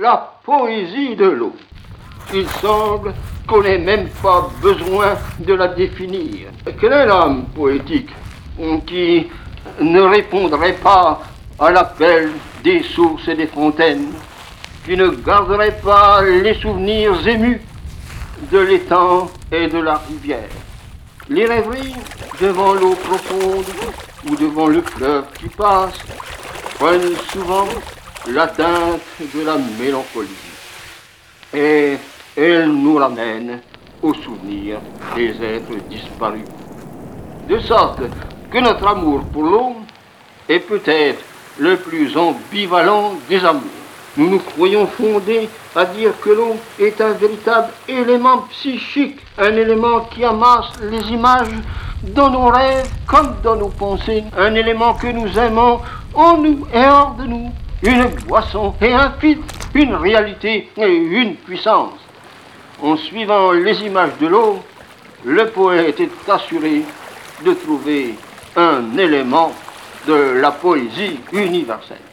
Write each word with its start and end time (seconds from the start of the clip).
la 0.00 0.32
poésie 0.42 1.14
de 1.14 1.26
l'eau. 1.26 1.54
Il 2.32 2.48
semble 2.62 3.12
qu'on 3.46 3.62
n'ait 3.62 3.76
même 3.76 4.08
pas 4.22 4.48
besoin 4.62 5.18
de 5.40 5.52
la 5.52 5.68
définir. 5.68 6.48
Quel 6.80 6.92
est 6.94 7.04
l'homme 7.04 7.44
poétique 7.54 8.08
qui 8.86 9.28
ne 9.78 10.00
répondrait 10.00 10.78
pas 10.82 11.20
à 11.58 11.70
l'appel 11.70 12.30
des 12.64 12.82
sources 12.82 13.28
et 13.28 13.34
des 13.34 13.46
fontaines, 13.46 14.14
qui 14.86 14.96
ne 14.96 15.10
garderait 15.10 15.78
pas 15.84 16.22
les 16.22 16.54
souvenirs 16.54 17.28
émus 17.28 17.60
de 18.50 18.58
l'étang 18.58 19.30
et 19.52 19.66
de 19.66 19.80
la 19.80 19.96
rivière? 20.08 20.48
Les 21.28 21.44
rêveries 21.44 21.94
devant 22.40 22.72
l'eau 22.72 22.94
profonde 22.94 23.66
ou 24.30 24.34
devant 24.34 24.68
le 24.68 24.80
fleuve 24.80 25.26
qui 25.38 25.48
passe 25.50 25.98
prennent 26.78 27.16
souvent 27.32 27.68
la 28.28 28.46
teinte 28.48 29.00
de 29.34 29.44
la 29.44 29.56
mélancolie. 29.78 30.28
Et 31.54 31.96
elles 32.36 32.68
nous 32.68 32.96
ramènent 32.96 33.60
au 34.02 34.14
souvenir 34.14 34.78
des 35.16 35.30
êtres 35.42 35.74
disparus. 35.88 36.44
De 37.48 37.58
sorte 37.60 38.00
que 38.50 38.58
notre 38.58 38.86
amour 38.86 39.22
pour 39.32 39.42
l'eau 39.44 39.76
est 40.48 40.60
peut-être 40.60 41.22
le 41.58 41.76
plus 41.76 42.16
ambivalent 42.16 43.14
des 43.28 43.44
amours. 43.44 43.62
Nous 44.16 44.28
nous 44.28 44.38
croyons 44.40 44.86
fondés 44.86 45.48
à 45.74 45.84
dire 45.84 46.12
que 46.20 46.30
l'eau 46.30 46.56
est 46.78 47.00
un 47.00 47.12
véritable 47.12 47.68
élément 47.88 48.38
psychique, 48.50 49.20
un 49.38 49.54
élément 49.54 50.00
qui 50.12 50.24
amasse 50.24 50.72
les 50.82 51.12
images 51.12 51.54
dans 52.02 52.30
nos 52.30 52.48
rêves 52.48 52.88
comme 53.06 53.36
dans 53.42 53.56
nos 53.56 53.68
pensées, 53.68 54.24
un 54.36 54.54
élément 54.54 54.94
que 54.94 55.06
nous 55.08 55.38
aimons 55.38 55.80
en 56.14 56.38
nous 56.38 56.66
et 56.74 56.84
hors 56.84 57.14
de 57.14 57.24
nous, 57.24 57.52
une 57.82 58.06
boisson 58.26 58.74
et 58.80 58.92
un 58.92 59.12
fil, 59.20 59.38
une 59.74 59.94
réalité 59.94 60.68
et 60.76 60.94
une 60.94 61.36
puissance. 61.36 61.98
En 62.82 62.96
suivant 62.96 63.52
les 63.52 63.82
images 63.82 64.16
de 64.20 64.26
l'eau, 64.26 64.62
le 65.24 65.46
poète 65.48 66.00
est 66.00 66.30
assuré 66.30 66.82
de 67.44 67.52
trouver 67.54 68.14
un 68.56 68.96
élément 68.98 69.52
de 70.06 70.40
la 70.40 70.50
poésie 70.50 71.20
universelle. 71.32 72.09